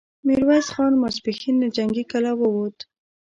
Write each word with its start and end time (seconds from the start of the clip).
ميرويس 0.25 0.67
خان 0.73 0.93
ماسپښين 1.01 1.55
له 1.61 1.67
جنګي 1.75 2.03
کلا 2.11 2.33
ووت، 2.37 2.77